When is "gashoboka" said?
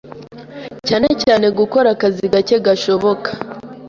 2.65-3.29